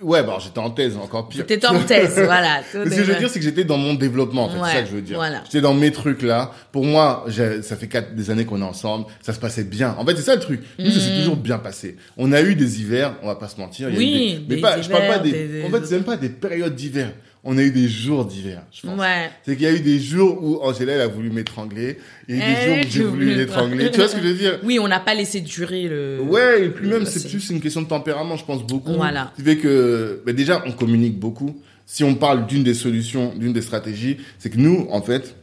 [0.00, 1.44] Ouais, bah, j'étais en thèse, encore pire.
[1.44, 2.60] T'étais en thèse, voilà.
[2.72, 4.58] Ce que je veux dire, c'est que j'étais dans mon développement, en fait.
[4.60, 5.16] Ouais, c'est ça que je veux dire.
[5.16, 5.42] voilà.
[5.44, 6.52] J'étais dans mes trucs là.
[6.70, 7.26] Pour moi,
[7.62, 9.06] ça fait quatre des années qu'on est ensemble.
[9.20, 9.96] Ça se passait bien.
[9.98, 10.62] En fait, c'est ça le truc.
[10.78, 11.96] Nous, ça s'est toujours bien passé.
[12.16, 13.88] On a eu des hivers, on va pas se mentir.
[13.90, 14.04] il y a eu.
[14.04, 14.40] Oui, des...
[14.48, 17.12] mais des pas, je parle pas des en fait, c'est même pas des périodes d'hiver.
[17.44, 18.98] On a eu des jours d'hiver, je pense.
[18.98, 19.30] Ouais.
[19.44, 21.96] C'est qu'il y a eu des jours où Angela, elle a voulu m'étrangler.
[22.28, 23.90] Il y a eu des Eh, jours où j'ai voulu l'étrangler.
[23.90, 24.58] Tu vois ce que je veux dire?
[24.64, 26.20] Oui, on n'a pas laissé durer le.
[26.20, 28.92] Ouais, et puis même, c'est plus une question de tempérament, je pense beaucoup.
[28.94, 29.32] Voilà.
[29.36, 31.60] Qui fait que, ben déjà, on communique beaucoup.
[31.86, 35.36] Si on parle d'une des solutions, d'une des stratégies, c'est que nous, en fait,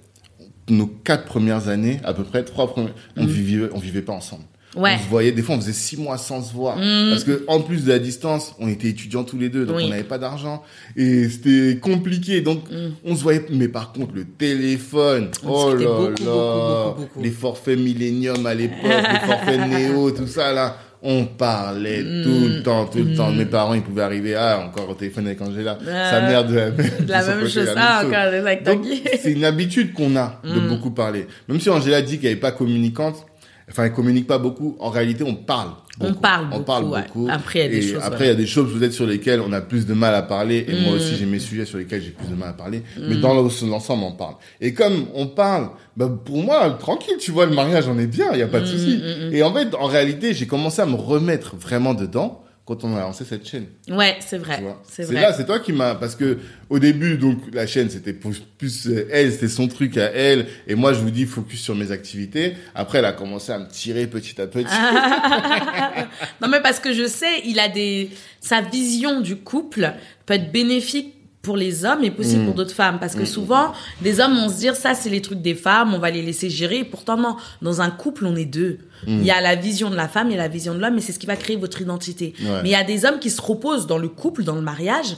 [0.70, 4.44] nos quatre premières années, à peu près, trois premières, on vivait, on vivait pas ensemble.
[4.75, 4.82] Mm.
[4.82, 4.96] Ouais.
[4.96, 5.00] Mm.
[5.00, 6.75] On se voyait, des fois, on faisait six mois sans se voir.
[6.75, 9.84] Parce que, en plus de la distance, on était étudiants tous les deux, donc Oui.
[9.86, 10.63] on n'avait pas d'argent.
[10.96, 12.41] Et c'était compliqué.
[12.41, 12.89] Donc, Mm.
[13.05, 17.01] on se voyait, mais par contre, le téléphone, On oh là beaucoup, là, beaucoup, beaucoup,
[17.01, 17.22] beaucoup.
[17.24, 20.77] les forfaits Millennium à l'époque, les forfaits Néo, tout ça, là.
[21.08, 22.24] On parlait Mm.
[22.24, 23.32] tout le temps, tout le temps.
[23.32, 25.77] Mes parents, ils pouvaient arriver, ah, encore au téléphone avec Angela.
[25.88, 26.10] Ah.
[26.10, 27.65] Sa mère de la, de La même côté, chose.
[27.65, 28.44] la Ah, même chose.
[28.50, 29.03] encore Tanguy.
[29.22, 30.67] c'est une habitude qu'on a de Mm.
[30.67, 31.27] beaucoup parler.
[31.48, 33.24] Même si Angela dit qu'elle est pas communicante,
[33.69, 35.69] enfin, elle communique pas beaucoup, en réalité, on parle.
[36.01, 36.19] On beaucoup.
[36.19, 37.01] parle On beaucoup, parle ouais.
[37.07, 37.27] beaucoup.
[37.31, 38.25] Après, il y a des choses, Après, ouais.
[38.25, 40.65] il y a des choses peut-être sur lesquelles on a plus de mal à parler.
[40.67, 40.95] Et moi Mm.
[40.95, 42.84] aussi, j'ai mes sujets sur lesquels j'ai plus de mal à parler.
[43.07, 44.36] Mais dans l'ensemble, on parle.
[44.60, 48.27] Et comme on parle, bah, pour moi, tranquille, tu vois, le mariage, on est bien,
[48.34, 49.01] il y a Mm, pas de souci.
[49.31, 53.01] Et en fait, en réalité, j'ai commencé à me remettre vraiment dedans quand on a
[53.01, 53.67] lancé cette chaîne.
[53.88, 54.63] Ouais, c'est vrai.
[54.89, 58.39] C'est là, c'est toi qui m'as, parce que au début, donc la chaîne c'était plus,
[58.39, 61.75] plus euh, elle, c'était son truc à elle, et moi je vous dis focus sur
[61.75, 62.55] mes activités.
[62.74, 64.65] Après, elle a commencé à me tirer petit à petit.
[66.41, 68.10] non, mais parce que je sais, il a des,
[68.41, 69.93] sa vision du couple
[70.25, 71.14] peut être bénéfique
[71.46, 72.46] pour les hommes et possible Mm.
[72.46, 72.98] pour d'autres femmes.
[73.00, 73.72] Parce que souvent,
[74.02, 76.50] des hommes vont se dire, ça, c'est les trucs des femmes, on va les laisser
[76.50, 76.80] gérer.
[76.80, 77.36] Et pourtant, non.
[77.62, 78.80] Dans un couple, on est deux.
[79.06, 79.20] Mm.
[79.20, 80.98] Il y a la vision de la femme, il y a la vision de l'homme,
[80.98, 82.34] et c'est ce qui va créer votre identité.
[82.42, 82.62] Ouais.
[82.64, 85.16] Mais il y a des hommes qui se reposent dans le couple, dans le mariage,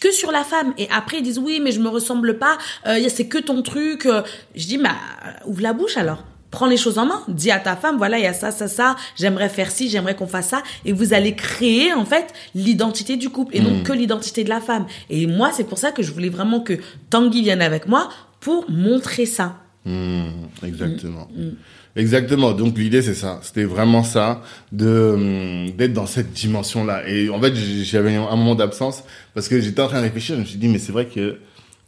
[0.00, 0.74] que sur la femme.
[0.78, 4.06] Et après, ils disent, oui, mais je me ressemble pas, euh, c'est que ton truc.
[4.06, 4.22] euh.
[4.54, 4.90] Je dis, bah,
[5.46, 6.22] ouvre la bouche alors.
[6.52, 7.20] Prends les choses en main.
[7.28, 8.94] Dis à ta femme, voilà, il y a ça, ça, ça.
[9.16, 10.62] J'aimerais faire ci, j'aimerais qu'on fasse ça.
[10.84, 13.64] Et vous allez créer, en fait, l'identité du couple et Mm.
[13.64, 14.86] non que l'identité de la femme.
[15.10, 16.74] Et moi, c'est pour ça que je voulais vraiment que
[17.10, 19.56] Tanguy vienne avec moi pour montrer ça.
[19.84, 20.26] Hmm,
[20.64, 21.26] exactement.
[21.96, 22.52] Exactement.
[22.52, 23.40] Donc l'idée c'est ça.
[23.42, 27.02] C'était vraiment ça de d'être dans cette dimension là.
[27.08, 29.02] Et en fait, j'avais un moment d'absence
[29.34, 30.36] parce que j'étais en train de réfléchir.
[30.36, 31.38] Je me suis dit mais c'est vrai que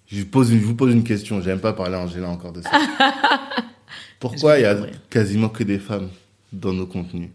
[0.08, 1.40] je pose une, je vous pose une question.
[1.40, 2.70] J'aime pas parler à Angela encore de ça.
[4.30, 4.76] Pourquoi il y a
[5.10, 6.08] quasiment que des femmes
[6.52, 7.30] dans nos contenus,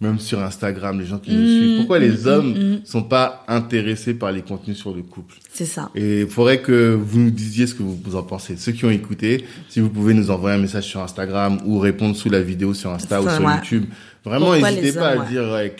[0.00, 1.78] même sur Instagram, les gens qui nous suivent.
[1.78, 5.36] Pourquoi les hommes sont pas intéressés par les contenus sur le couple?
[5.52, 5.90] C'est ça.
[5.94, 8.56] Et il faudrait que vous nous disiez ce que vous, en pensez.
[8.56, 12.16] Ceux qui ont écouté, si vous pouvez nous envoyer un message sur Instagram ou répondre
[12.16, 13.54] sous la vidéo sur Insta ou sur ouais.
[13.54, 13.84] YouTube.
[14.24, 15.30] Vraiment, n'hésitez pas hommes, à ouais.
[15.30, 15.76] dire ouais,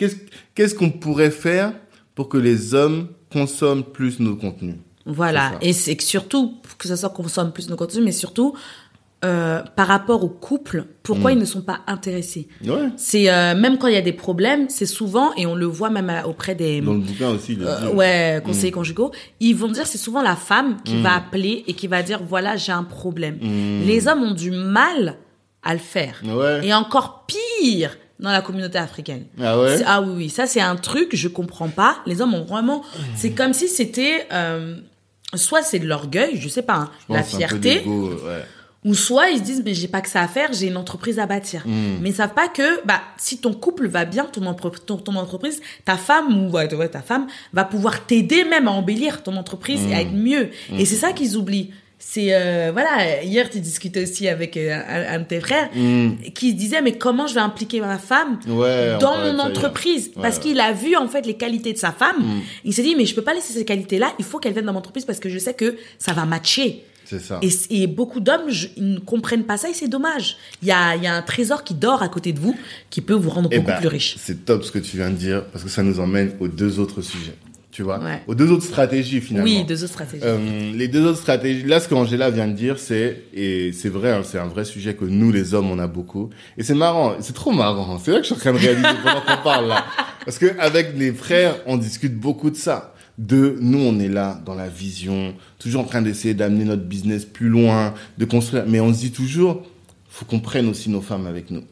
[0.55, 1.73] qu'est-ce qu'on pourrait faire
[2.13, 4.75] pour que les hommes consomment plus nos contenus?
[5.05, 5.53] Voilà.
[5.61, 8.55] Et c'est que surtout, que ça soit consomme plus nos contenus, mais surtout,
[9.25, 11.33] euh, par rapport au couple, pourquoi Mm.
[11.33, 12.89] ils ne sont pas intéressés Ouais.
[12.95, 15.89] C'est euh, même quand il y a des problèmes, c'est souvent et on le voit
[15.89, 17.87] même à- auprès des Dans le bouquin aussi, il le euh, dit.
[17.95, 21.01] ouais conseillers conjugaux, ils vont dire c'est souvent la femme qui Mm.
[21.03, 23.37] va appeler et qui va dire voilà j'ai un problème.
[23.41, 23.85] Mm.
[23.87, 25.17] Les hommes ont du mal
[25.63, 26.65] à le faire Ouais.
[26.65, 29.25] et encore pire dans la communauté africaine.
[29.41, 29.81] Ah ouais?
[29.85, 31.97] Ah oui, oui, ça c'est un truc, je comprends pas.
[32.05, 32.81] Les hommes ont vraiment,
[33.15, 34.77] c'est comme si c'était, euh,
[35.33, 38.43] soit c'est de l'orgueil, je sais pas, hein, Je la pense un peu fierté, ouais.
[38.85, 41.19] Ou soit ils se disent mais j'ai pas que ça à faire, j'ai une entreprise
[41.19, 41.63] à bâtir.
[41.65, 41.97] Mm.
[42.01, 44.53] Mais ils savent pas que bah si ton couple va bien, ton,
[44.85, 48.71] ton, ton entreprise, ta femme ou ouais, ouais, ta femme va pouvoir t'aider même à
[48.71, 50.49] embellir ton entreprise et à être mieux.
[50.77, 51.71] Et c'est ça qu'ils oublient.
[51.97, 56.17] C'est euh, voilà, hier tu discutais aussi avec euh, un, un de tes frères Mm.
[56.35, 60.11] qui se disait mais comment je vais impliquer ma femme Ouais, dans mon entreprise?
[60.15, 62.19] Ouais, parce qu'il a vu en fait les qualités de sa femme.
[62.19, 62.41] Mm.
[62.65, 64.65] Il s'est dit mais je peux pas laisser ces qualités là, il faut qu'elle vienne
[64.65, 66.83] dans mon entreprise parce que je sais que ça va matcher.
[67.05, 67.39] C'est ça.
[67.41, 67.49] Et,
[67.83, 70.37] et beaucoup d'hommes ne comprennent pas ça et c'est dommage.
[70.61, 72.55] Il y a, il y a un trésor qui dort à côté de vous
[72.89, 74.15] qui peut vous rendre Eh beaucoup ben, plus riche.
[74.19, 76.79] C'est top ce que tu viens de dire parce que ça nous emmène aux deux
[76.79, 77.35] autres sujets.
[77.71, 78.21] Tu vois, Ouais.
[78.25, 79.49] aux deux autres stratégies finalement.
[79.49, 80.23] Oui, deux autres stratégies.
[80.25, 84.13] Euh, les deux autres stratégies, là, ce qu'Angela vient de dire, c'est, et c'est vrai,
[84.13, 86.29] hein, c'est un vrai sujet que nous, les hommes, on a beaucoup.
[86.57, 87.99] Et c'est marrant, c'est trop marrant.
[87.99, 89.83] C'est là que je suis en train de réaliser pendant qu'on parle, là.
[90.23, 92.94] Parce que avec les frères, on discute beaucoup de ça.
[93.17, 97.25] De, nous, on est là, dans la vision, toujours en train d'essayer d'amener notre business
[97.25, 98.65] plus loin, de construire.
[98.67, 99.63] Mais on se dit toujours,
[100.15, 101.63] faut qu'on prenne aussi nos femmes avec nous.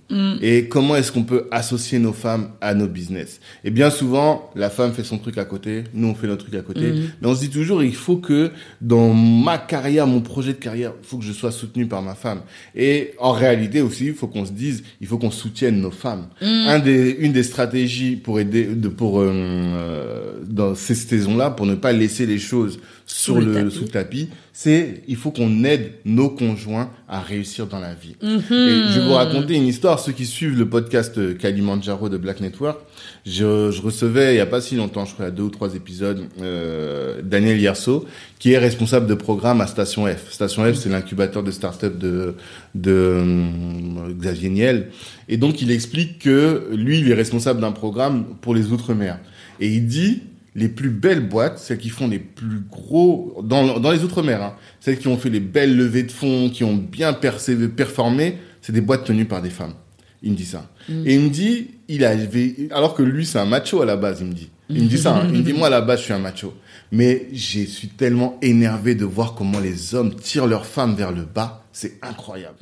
[0.42, 3.40] Et comment est-ce qu'on peut associer nos femmes à nos business?
[3.64, 6.56] Et bien souvent, la femme fait son truc à côté, nous on fait notre truc
[6.56, 6.92] à côté.
[7.22, 8.52] Mais on se dit toujours, il faut que
[8.82, 12.16] dans ma carrière, mon projet de carrière, il faut que je sois soutenu par ma
[12.16, 12.42] femme.
[12.76, 16.28] Et en réalité aussi, il faut qu'on se dise, il faut qu'on soutienne nos femmes.
[16.42, 21.76] Un des, une des stratégies pour aider, de, pour euh, dans ces saisons-là, pour ne
[21.76, 23.76] pas laisser les choses sur le le, tapis.
[23.76, 28.16] sous le tapis, c'est il faut qu'on aide nos conjoints à réussir dans la vie.
[28.22, 28.30] Mhm.
[28.52, 30.00] Et je vais vous raconter une histoire.
[30.00, 32.80] Ceux qui suivent le podcast euh, Kalimandjaro de Black Network,
[33.26, 35.74] je, je recevais il y a pas si longtemps, je crois, a deux ou trois
[35.74, 38.06] épisodes, euh, Daniel Yerso,
[38.38, 40.32] qui est responsable de programme à Station F.
[40.32, 42.36] Station F, c'est l'incubateur de start-up de,
[42.76, 44.90] de euh, Xavier Niel.
[45.30, 49.18] Et donc, il explique que lui, il est responsable d'un programme pour les Outre-mer.
[49.60, 50.22] Et il dit,
[50.56, 54.56] les plus belles boîtes, celles qui font les plus gros, dans, dans les Outre-mer, hein,
[54.80, 58.72] celles qui ont fait les belles levées de fonds, qui ont bien percé, performé, c'est
[58.72, 59.74] des boîtes tenues par des femmes.
[60.22, 60.70] Il me dit ça.
[61.06, 64.20] Et il me dit, il avait, alors que lui, c'est un macho à la base,
[64.22, 64.50] il me dit.
[64.70, 65.28] Il me dit ça, hein.
[65.32, 66.54] il me dit, moi, à la base, je suis un macho.
[66.92, 71.24] Mais je suis tellement énervé de voir comment les hommes tirent leurs femmes vers le
[71.24, 71.63] bas.
[71.76, 72.56] C'est incroyable.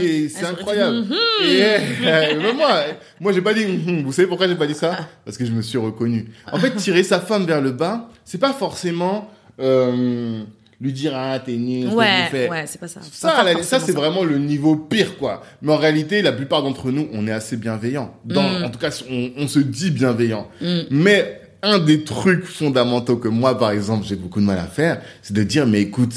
[0.00, 1.02] Et c'est incroyable.
[1.06, 1.14] dit,
[1.46, 2.80] Et euh, mais moi,
[3.20, 3.64] moi j'ai pas dit.
[3.66, 5.08] hum, Vous savez pourquoi j'ai pas dit ça?
[5.24, 6.26] Parce que je me suis reconnu.
[6.50, 10.42] En fait, tirer sa femme vers le bas, c'est pas forcément euh,
[10.80, 11.88] lui dire ah t'es nul.
[11.88, 13.00] Ouais, ouais, c'est pas ça.
[13.12, 15.42] Ça, Pas à la- ça c'est vraiment le niveau pire, quoi.
[15.60, 18.14] Mais en réalité, la plupart d'entre nous, on est assez bienveillants.
[18.24, 18.64] Dans, Mm.
[18.64, 20.48] En tout cas, on, on se dit bienveillant.
[20.90, 25.02] Mais un des trucs fondamentaux que moi, par exemple, j'ai beaucoup de mal à faire,
[25.22, 26.14] c'est de dire, mais écoute,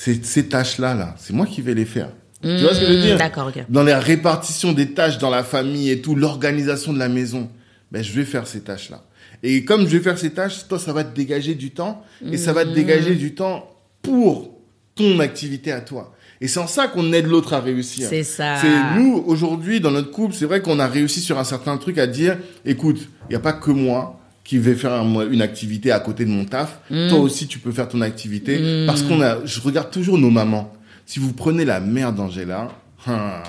[0.00, 2.08] ces, ces tâches-là, là, c'est moi qui vais les faire.
[2.42, 3.66] Tu vois ce que je veux Mm, dire.
[3.68, 7.50] Dans la répartition des tâches dans la famille et tout, l'organisation de la maison,
[7.92, 9.02] ben, je vais faire ces tâches-là.
[9.42, 12.38] Et comme je vais faire ces tâches, toi, ça va te dégager du temps et
[12.38, 13.68] ça va te dégager du temps
[14.00, 14.58] pour
[14.94, 16.14] ton activité à toi.
[16.40, 18.08] Et c'est en ça qu'on aide l'autre à réussir.
[18.08, 18.56] C'est ça.
[18.56, 21.98] C'est nous, aujourd'hui, dans notre couple, c'est vrai qu'on a réussi sur un certain truc
[21.98, 24.18] à dire, écoute, il n'y a pas que moi
[24.50, 26.80] qui vais faire un- une activité à côté de mon taf.
[26.90, 27.08] Mm.
[27.08, 28.84] Toi aussi, tu peux faire ton activité.
[28.84, 30.72] Parce qu'on a, je regarde toujours nos mamans.
[31.06, 32.66] Si vous prenez la mère d'Angela,
[33.06, 33.42] hein,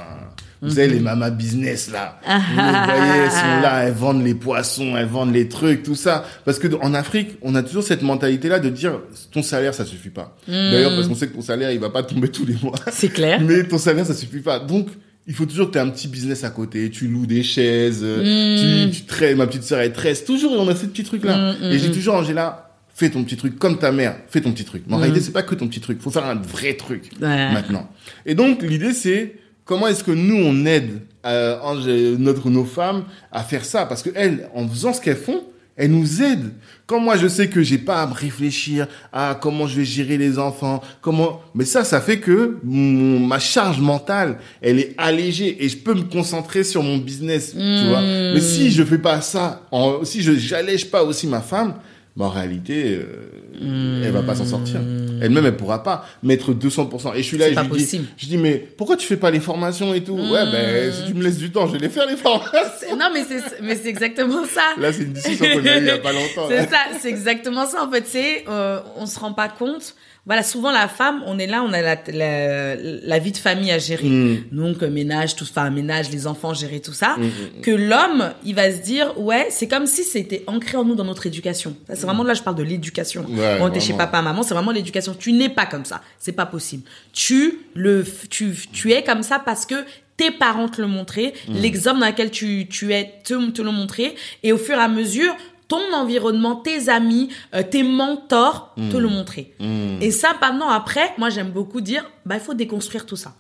[0.62, 2.20] vous savez, les mamas business, là.
[2.24, 5.82] Ah, vous les voyez, elles sont là, elles vendent les poissons, elles vendent les trucs,
[5.82, 6.24] tout ça.
[6.46, 9.00] Parce que en Afrique, on a toujours cette mentalité-là de dire,
[9.32, 10.38] ton salaire, ça suffit pas.
[10.48, 12.76] D'ailleurs, parce qu'on sait que ton salaire, il va pas tomber tous les mois.
[12.92, 13.42] C'est clair.
[13.44, 14.60] Mais ton salaire, ça suffit pas.
[14.60, 14.90] Donc,
[15.32, 16.90] il faut toujours que tu aies un petit business à côté.
[16.90, 20.26] Tu loues des chaises, euh, tu, tu tresses, ma petite sœur, elle tresse.
[20.26, 21.56] Toujours, on a ces petits trucs-là.
[21.64, 24.18] Et je dis toujours, Angela, fais ton petit truc comme ta mère.
[24.28, 24.84] Fais ton petit truc.
[24.88, 26.02] Mais en réalité, c'est pas que ton petit truc.
[26.02, 27.54] faut faire un vrai truc Ouais.
[27.54, 27.90] maintenant.
[28.26, 33.42] Et donc, l'idée, c'est comment est-ce que nous, on aide euh, notre, nos femmes à
[33.44, 33.86] faire ça?
[33.86, 35.44] Parce que elles, en faisant ce qu'elles font,
[35.82, 36.52] elles nous aident.
[36.86, 40.18] Quand moi, je sais que j'ai pas à me réfléchir à comment je vais gérer
[40.18, 45.64] les enfants, comment, mais ça, ça fait que mon- ma charge mentale, elle est allégée
[45.64, 48.02] et je peux me concentrer sur mon business, tu vois.
[48.34, 51.76] Mais si je fais pas ça, en, si je j'allège pas aussi ma femme,
[52.18, 54.82] bah, en réalité, euh, elle va pas s'en sortir.
[55.22, 57.16] Elle-même, elle pourra pas mettre 200%.
[57.16, 59.32] Et je suis là et je lui dis, je dis, mais pourquoi tu fais pas
[59.32, 60.16] les formations et tout?
[60.16, 62.96] Ouais, ben, si tu me laisses du temps, je vais les faire, les formations.
[62.98, 64.62] Non, mais c'est, mais c'est exactement ça.
[64.78, 66.48] Là, c'est une discussion qu'on a eue il y a pas longtemps.
[66.50, 67.84] C'est ça, c'est exactement ça.
[67.84, 69.96] En fait, c'est, euh, on se rend pas compte.
[70.28, 73.72] Voilà, souvent la femme, on est là, on a la, la, la vie de famille
[73.72, 74.08] à gérer.
[74.08, 74.44] Mm.
[74.52, 77.16] Donc euh, ménage, tout, enfin ménage, les enfants, gérer tout ça.
[77.18, 80.94] Mm, Que l'homme, il va se dire, ouais, c'est comme si c'était ancré en nous
[80.94, 81.76] dans notre éducation.
[81.88, 83.26] Ça, c'est vraiment là, je parle de l'éducation.
[83.28, 85.16] Ouais, Quand t'es chez papa, maman, c'est vraiment l'éducation.
[85.18, 86.84] Tu n'es pas comme ça, c'est pas possible.
[87.14, 89.76] Tu le, tu, tu es comme ça parce que
[90.18, 91.54] tes parents te l'ont montré, Mm.
[91.56, 94.88] l'exemple dans lequel tu, tu es te, te l'ont montré, et au fur et à
[94.88, 95.36] mesure,
[95.72, 99.54] ton environnement, tes amis, euh, tes mentors te l'ont montré.
[99.60, 100.02] Mm.
[100.02, 103.36] Et ça, maintenant, après, moi, j'aime beaucoup dire, bah, il faut déconstruire tout ça.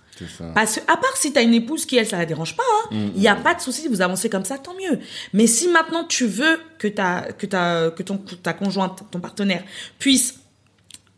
[0.54, 2.82] Parce que, à part si t'as une épouse qui, elle, ça la dérange pas, hein,
[2.91, 5.00] Mm, il n'y a pas de souci, vous avancez comme ça, tant mieux.
[5.34, 9.63] Mais si maintenant tu veux que ta, que ta, que ton, ta conjointe, ton partenaire
[9.98, 10.39] puisse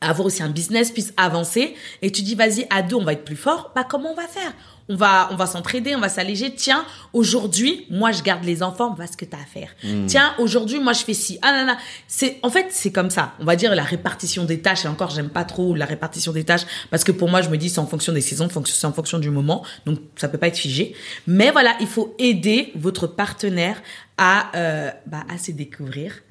[0.01, 3.25] avoir aussi un business, puisse avancer, et tu dis, vas-y, à deux, on va être
[3.25, 4.53] plus fort, bah, comment on va faire?
[4.89, 6.53] On va, on va s'entraider, on va s'alléger.
[6.53, 9.69] Tiens, aujourd'hui, moi, je garde les enfants, va ce que t'as à faire.
[10.07, 11.39] Tiens, aujourd'hui, moi, je fais ci.
[11.41, 11.75] Ah, non.
[12.07, 13.33] C'est, en fait, c'est comme ça.
[13.39, 14.85] On va dire la répartition des tâches.
[14.85, 17.57] Et encore, j'aime pas trop la répartition des tâches parce que pour moi, je me
[17.57, 19.63] dis, c'est en fonction des saisons, c'est en fonction du moment.
[19.85, 20.95] Donc, ça peut pas être figé.
[21.27, 23.81] Mais voilà, il faut aider votre partenaire
[24.17, 26.21] à, euh, bah, à se découvrir,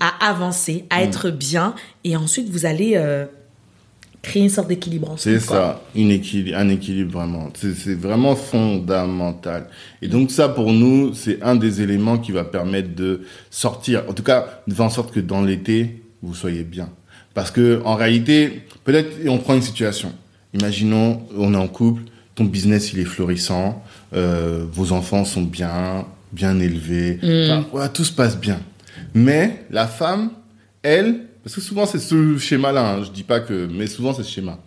[0.00, 1.74] à avancer, à être bien.
[2.04, 3.26] Et ensuite, vous allez, euh,
[4.28, 5.14] créer une sorte d'équilibre.
[5.16, 7.50] C'est ça, une un équilibre vraiment.
[7.54, 9.68] C'est c'est vraiment fondamental.
[10.02, 14.12] Et donc ça, pour nous, c'est un des éléments qui va permettre de sortir, en
[14.12, 16.88] tout cas, de faire en sorte que dans l'été, vous soyez bien.
[17.34, 20.12] Parce que en réalité, peut-être, on prend une situation.
[20.54, 22.02] Imaginons, on est en couple,
[22.34, 23.82] ton business il est florissant,
[24.14, 28.58] euh, vos enfants sont bien, bien élevés, Enfin, voilà, tout se passe bien.
[29.14, 30.30] Mais la femme,
[30.82, 34.22] elle, parce que souvent c'est ce schéma-là, hein, je dis pas que, mais souvent c'est
[34.22, 34.58] ce schéma.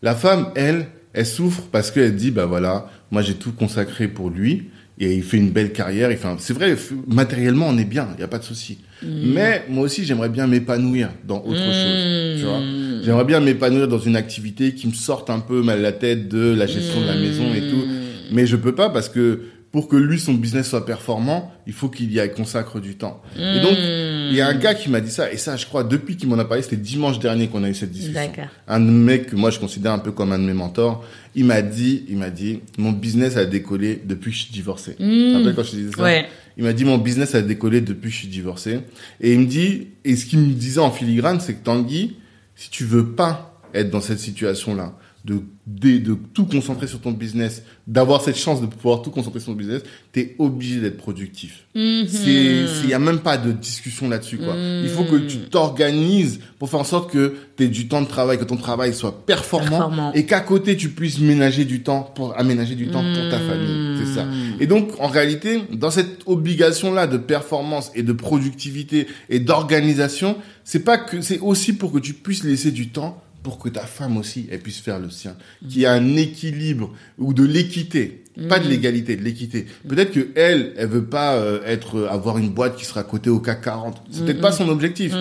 [0.00, 4.30] La femme, elle, elle souffre parce qu'elle dit, bah voilà, moi j'ai tout consacré pour
[4.30, 6.10] lui et il fait une belle carrière.
[6.10, 6.74] Il fait un- C'est vrai,
[7.06, 8.78] matériellement on est bien, il y a pas de souci.
[9.02, 12.60] Mais moi aussi j'aimerais bien m'épanouir dans autre chose, tu vois.
[13.04, 16.54] J'aimerais bien m'épanouir dans une activité qui me sorte un peu mal la tête de
[16.54, 17.84] la gestion de la maison et tout.
[18.32, 19.40] Mais je peux pas parce que
[19.72, 23.22] pour que lui son business soit performant, il faut qu'il y ait consacre du temps.
[23.36, 25.82] Et donc il y a un gars qui m'a dit ça et ça je crois
[25.82, 28.48] depuis qu'il m'en a parlé, c'était dimanche dernier qu'on a eu cette discussion D'accord.
[28.68, 31.04] un mec que moi je considère un peu comme un de mes mentors,
[31.34, 34.92] il m'a dit, il m'a dit, mon business a décollé depuis que je suis divorcé.
[34.92, 36.26] Rappelles quand je disais ça Ouais.
[36.58, 38.80] Il m'a dit, mon business a décollé depuis que je suis divorcé.
[39.22, 42.16] Et il me dit, et ce qu'il me disait en filigrane, c'est que Tanguy,
[42.56, 44.92] si tu veux pas être dans cette situation-là,
[45.24, 49.38] de, de, de tout concentrer sur ton business, d'avoir cette chance de pouvoir tout concentrer
[49.38, 51.64] sur ton business, t'es obligé d'être productif.
[51.76, 52.06] Mhm.
[52.08, 54.54] C'est, il y a même pas de discussion là-dessus, quoi.
[54.56, 58.08] Il faut que tu t'organises pour faire en sorte que tu aies du temps de
[58.08, 60.12] travail, que ton travail soit performant, Performant.
[60.12, 63.98] et qu'à côté tu puisses ménager du temps pour aménager du temps pour ta famille.
[64.04, 64.26] C'est ça.
[64.58, 70.80] Et donc, en réalité, dans cette obligation-là de performance et de productivité et d'organisation, c'est
[70.84, 74.16] pas que, c'est aussi pour que tu puisses laisser du temps pour que ta femme
[74.16, 75.36] aussi, elle puisse faire le sien.
[75.68, 78.24] Qu'il y ait un équilibre ou de l'équité.
[78.48, 79.66] Pas de l'égalité, de l'équité.
[79.86, 83.40] Peut-être que elle, elle veut pas euh, être, avoir une boîte qui sera cotée au
[83.40, 84.02] CAC 40.
[84.10, 85.14] C'est peut-être pas son objectif.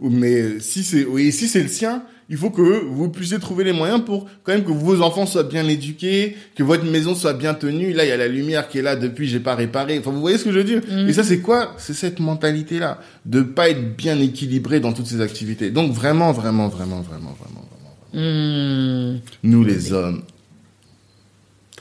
[0.00, 3.72] Mais si c'est, oui, si c'est le sien, il faut que vous puissiez trouver les
[3.72, 7.54] moyens pour quand même que vos enfants soient bien éduqués, que votre maison soit bien
[7.54, 7.92] tenue.
[7.92, 9.98] Là, il y a la lumière qui est là depuis, j'ai pas réparé.
[9.98, 11.74] Enfin, vous voyez ce que je veux dire Et ça, c'est quoi?
[11.78, 15.70] C'est cette mentalité-là de pas être bien équilibré dans toutes ces activités.
[15.70, 17.94] Donc vraiment, vraiment, vraiment, vraiment, vraiment, vraiment.
[18.14, 19.18] Hmm.
[19.42, 20.22] Nous, les hommes,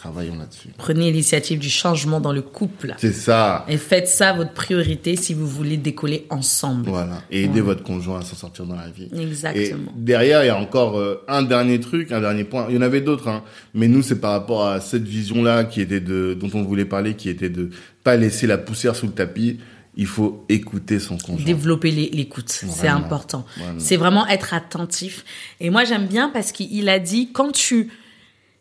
[0.03, 0.67] travaillons là-dessus.
[0.77, 2.93] Prenez l'initiative du changement dans le couple.
[2.97, 3.65] C'est ça.
[3.69, 6.89] Et faites ça votre priorité si vous voulez décoller ensemble.
[6.89, 7.21] Voilà.
[7.31, 9.09] Et aider votre conjoint à s'en sortir dans la vie.
[9.17, 9.91] Exactement.
[9.95, 12.65] Et derrière, il y a encore euh, un dernier truc, un dernier point.
[12.69, 13.43] Il y en avait d'autres, hein.
[13.73, 17.13] Mais nous, c'est par rapport à cette vision-là qui était de, dont on voulait parler,
[17.13, 17.69] qui était de
[18.03, 19.59] pas laisser la poussière sous le tapis.
[19.95, 21.45] Il faut écouter son conjoint.
[21.45, 23.45] Développer l'écoute, c'est important.
[23.77, 25.23] C'est vraiment être attentif.
[25.61, 27.89] Et moi, j'aime bien parce qu'il a dit, quand tu...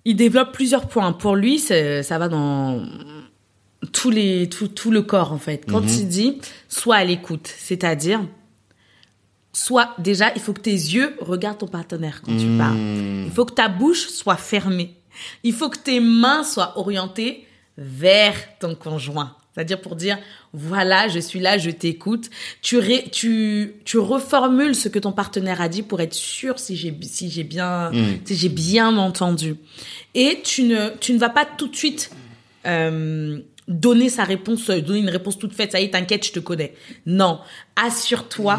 [0.04, 1.12] Il développe plusieurs points.
[1.12, 2.84] Pour lui, ça va dans
[3.92, 5.64] tous les, tout, tout le corps, en fait.
[5.68, 6.38] Quand il dit,
[6.68, 8.20] sois à l'écoute, c'est-à-dire,
[9.52, 12.78] soit déjà, il faut que tes yeux regardent ton partenaire quand tu parles.
[12.78, 14.96] Il faut que ta bouche soit fermée.
[15.42, 19.36] Il faut que tes mains soient orientées vers ton conjoint.
[19.54, 20.18] C'est-à-dire pour dire,
[20.54, 22.30] voilà, je suis là, je t'écoute.
[22.62, 26.74] Tu, ré- tu, tu reformules ce que ton partenaire a dit pour être sûr si
[26.76, 27.90] j'ai, si j'ai bien,
[28.24, 29.56] si j'ai bien entendu.
[30.14, 32.10] Et tu ne, tu ne vas pas tout de suite,
[32.66, 35.72] euh, donner sa réponse, euh, donner une réponse toute faite.
[35.72, 36.74] Ça y est, t'inquiète, je te connais.
[37.04, 37.38] Non.
[37.76, 38.58] Assure-toi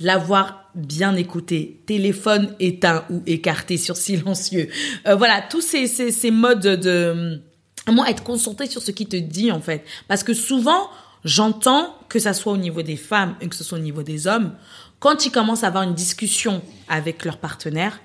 [0.00, 1.80] de l'avoir bien écouté.
[1.86, 4.68] Téléphone éteint ou écarté sur silencieux.
[5.06, 7.40] Euh, voilà, tous ces, ces, ces modes de,
[7.86, 9.84] vraiment être concentré sur ce qui te dit, en fait.
[10.08, 10.90] Parce que souvent,
[11.24, 14.26] j'entends que ça soit au niveau des femmes et que ce soit au niveau des
[14.26, 14.54] hommes,
[14.98, 18.00] quand ils commencent à avoir une discussion avec leur partenaire,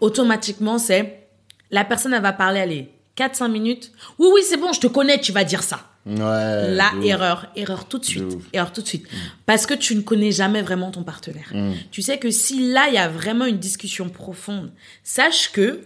[0.00, 1.26] automatiquement, c'est
[1.70, 3.92] la personne, elle va parler, allez, 4-5 minutes.
[4.18, 5.88] Oui, oui, c'est bon, je te connais, tu vas dire ça.
[6.04, 6.16] Ouais.
[6.16, 7.04] Ouf.
[7.04, 9.06] erreur, erreur tout de suite, erreur tout de suite,
[9.46, 11.52] parce que tu ne connais jamais vraiment ton partenaire.
[11.92, 14.72] Tu sais que si là il y a vraiment une discussion profonde,
[15.04, 15.80] sache que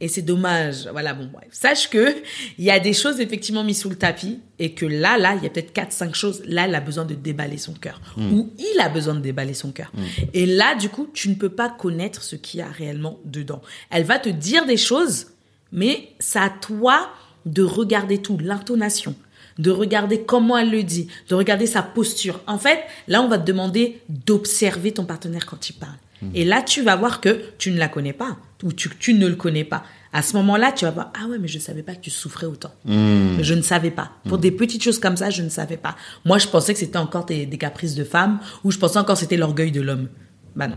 [0.00, 2.14] et c'est dommage, voilà bon bref, sache que
[2.58, 5.42] il y a des choses effectivement mises sous le tapis et que là là il
[5.42, 8.50] y a peut-être quatre cinq choses, là elle a besoin de déballer son cœur ou
[8.58, 9.92] il a besoin de déballer son cœur.
[10.32, 13.62] Et là du coup tu ne peux pas connaître ce qu'il y a réellement dedans.
[13.90, 15.26] Elle va te dire des choses,
[15.72, 17.10] mais c'est à toi
[17.46, 19.14] de regarder tout, l'intonation,
[19.58, 22.40] de regarder comment elle le dit, de regarder sa posture.
[22.46, 25.96] En fait, là, on va te demander d'observer ton partenaire quand il parle.
[26.34, 29.26] Et là, tu vas voir que tu ne la connais pas ou tu, tu ne
[29.26, 29.84] le connais pas.
[30.12, 32.10] À ce moment-là, tu vas voir, ah ouais, mais je ne savais pas que tu
[32.10, 32.72] souffrais autant.
[32.86, 34.12] Je ne savais pas.
[34.28, 35.96] Pour des petites choses comme ça, je ne savais pas.
[36.24, 39.14] Moi, je pensais que c'était encore des, des caprices de femme ou je pensais encore
[39.14, 40.08] que c'était l'orgueil de l'homme.
[40.56, 40.76] Bah non.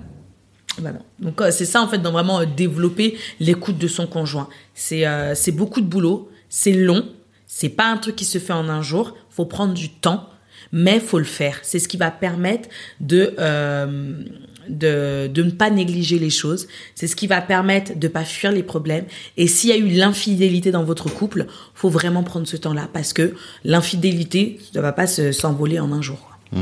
[0.79, 1.01] Bah non.
[1.19, 4.49] Donc euh, c'est ça en fait, dans vraiment euh, développer l'écoute de son conjoint.
[4.73, 7.07] C'est euh, c'est beaucoup de boulot, c'est long,
[7.45, 9.15] c'est pas un truc qui se fait en un jour.
[9.29, 10.29] Faut prendre du temps,
[10.71, 11.59] mais faut le faire.
[11.61, 14.23] C'est ce qui va permettre de euh,
[14.69, 16.67] de de ne pas négliger les choses.
[16.95, 19.05] C'est ce qui va permettre de pas fuir les problèmes.
[19.37, 23.13] Et s'il y a eu l'infidélité dans votre couple, faut vraiment prendre ce temps-là parce
[23.13, 26.19] que l'infidélité ne va pas se- s'envoler en un jour.
[26.51, 26.59] quoi.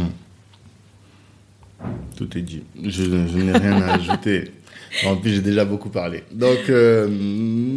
[2.15, 2.61] Tout est dit.
[2.83, 4.51] Je, je n'ai rien à ajouter.
[5.05, 6.23] En plus, j'ai déjà beaucoup parlé.
[6.31, 7.07] Donc, euh,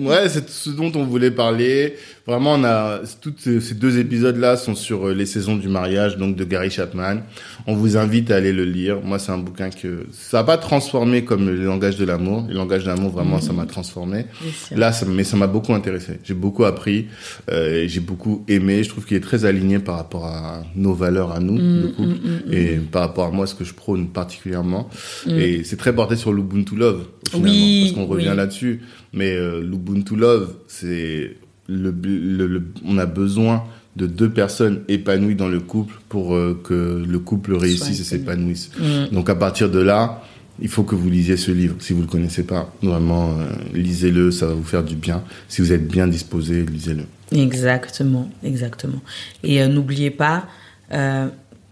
[0.04, 1.94] ouais, c'est ce dont on voulait parler.
[2.26, 6.36] Vraiment, on a toutes ces deux épisodes-là sont sur euh, les saisons du mariage, donc
[6.36, 7.18] de Gary Chapman.
[7.66, 9.00] On vous invite à aller le lire.
[9.02, 12.46] Moi, c'est un bouquin que ça a pas transformé comme le langage de l'amour.
[12.48, 14.26] Le langage de l'amour, vraiment, ça m'a transformé.
[14.74, 16.18] Là, ça, mais ça m'a beaucoup intéressé.
[16.24, 17.06] J'ai beaucoup appris.
[17.50, 18.82] Euh, et j'ai beaucoup aimé.
[18.82, 21.88] Je trouve qu'il est très aligné par rapport à nos valeurs à nous, Mm, le
[21.88, 24.88] couple, mm, mm, et par rapport à moi, ce que je prône particulièrement.
[25.28, 28.36] Et c'est très porté sur l'Ubuntu Love, finalement, Oui, parce qu'on revient oui.
[28.36, 28.80] là-dessus.
[29.12, 31.36] Mais euh, l'Ubuntu Love, c'est
[31.68, 33.64] le, le, le- on a besoin
[33.96, 38.56] de deux personnes épanouies dans le couple pour euh, que le couple réussisse et épanoui.
[38.56, 38.70] s'épanouisse.
[39.10, 39.14] Mm.
[39.14, 40.22] Donc à partir de là,
[40.60, 41.76] il faut que vous lisiez ce livre.
[41.78, 45.22] Si vous le connaissez pas, vraiment, euh, lisez-le, ça va vous faire du bien.
[45.48, 47.04] Si vous êtes bien disposé, lisez-le.
[47.36, 49.00] Exactement, exactement.
[49.42, 50.46] Et euh, n'oubliez pas,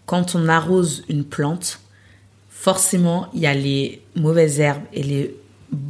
[0.06, 1.78] quand on arrose une plante,
[2.62, 5.35] forcément, il y a les mauvaises herbes et les,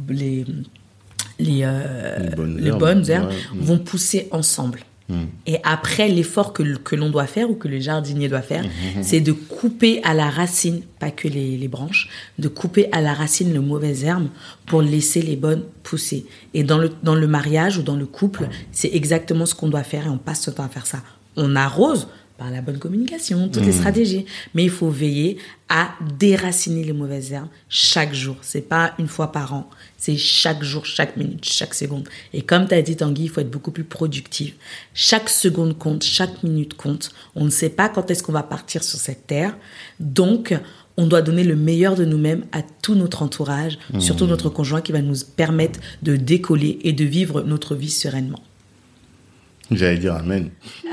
[0.09, 0.43] les,
[1.37, 3.57] les, euh, Les bonnes les herbes, bonnes herbes ouais.
[3.59, 3.59] Mm.
[3.59, 4.79] vont pousser ensemble.
[5.45, 9.03] Et après, l'effort que, que l'on doit faire ou que le jardinier doit faire, Mm-hmm.
[9.03, 12.09] c'est de couper à la racine, pas que les, les branches,
[12.39, 14.27] de couper à la racine le mauvais herbe
[14.65, 16.25] pour laisser les bonnes pousser.
[16.55, 19.83] Et dans le, dans le mariage ou dans le couple, c'est exactement ce qu'on doit
[19.83, 20.99] faire et on passe ce temps à faire ça.
[21.35, 24.25] On arrose par la bonne communication, toutes les stratégies.
[24.53, 25.37] Mais il faut veiller
[25.69, 28.35] à déraciner les mauvaises herbes chaque jour.
[28.41, 29.69] C'est pas une fois par an.
[29.97, 32.07] C'est chaque jour, chaque minute, chaque seconde.
[32.33, 34.55] Et comme tu as dit, Tanguy, il faut être beaucoup plus productif.
[34.93, 37.11] Chaque seconde compte, chaque minute compte.
[37.35, 39.55] On ne sait pas quand est-ce qu'on va partir sur cette terre.
[39.99, 40.53] Donc,
[40.97, 44.91] on doit donner le meilleur de nous-mêmes à tout notre entourage, surtout notre conjoint qui
[44.91, 48.41] va nous permettre de décoller et de vivre notre vie sereinement.
[49.71, 50.49] J'allais dire Amen.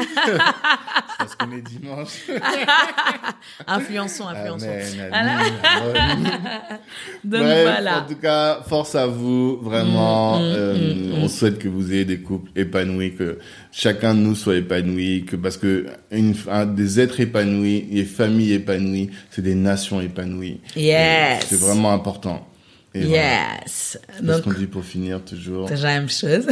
[1.19, 2.09] Parce qu'on est dimanche.
[3.67, 4.67] Influençons, influençons.
[4.67, 5.39] Amen, Voilà.
[5.39, 5.53] amen,
[5.95, 6.33] amen.
[7.25, 7.99] Donc Bref, voilà.
[7.99, 10.39] En tout cas, force à vous, vraiment.
[10.39, 13.39] Mm, mm, Euh, mm, on souhaite que vous ayez des couples épanouis, que
[13.71, 18.55] chacun de nous soit épanoui, que parce que une, un- des êtres épanouis, des familles
[18.55, 20.61] épanouies, c'est des nations épanouies.
[20.75, 21.45] Yes.
[21.49, 22.47] C'est vraiment important.
[22.95, 23.23] Et voilà.
[23.63, 23.99] Yes.
[24.09, 26.47] Qu'est-ce Donc, qu'on dit pour finir toujours C'est la même chose.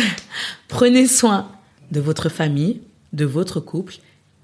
[0.69, 1.51] Prenez soin
[1.93, 2.81] de votre famille,
[3.13, 3.97] de votre couple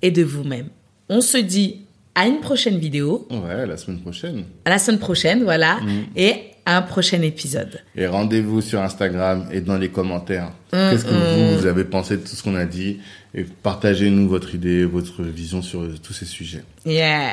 [0.03, 0.69] et de vous-même.
[1.09, 1.81] On se dit
[2.15, 4.45] à une prochaine vidéo, Ouais, la semaine prochaine.
[4.65, 6.05] à la semaine prochaine, voilà, Mm.
[6.17, 6.35] et
[6.67, 7.83] à un prochain épisode.
[7.97, 10.51] Et rendez-vous sur Instagram et dans les commentaires.
[10.73, 13.01] Mm, Qu'est-ce que vous, vous avez pensé de tout ce qu'on a dit?
[13.35, 16.63] Et partagez-nous votre idée, votre vision sur euh, tous ces sujets.
[16.87, 17.33] Yeah.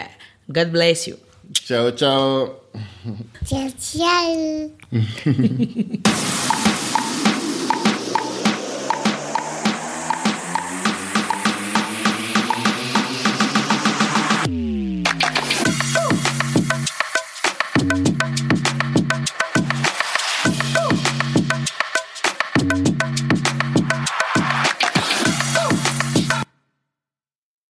[0.50, 1.16] God bless you.
[1.54, 2.48] Ciao, ciao
[3.46, 4.72] Ciao, ciao.